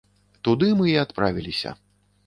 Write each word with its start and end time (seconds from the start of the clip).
Туды 0.47 0.71
мы 0.81 0.89
і 0.95 0.97
адправіліся. 1.05 1.79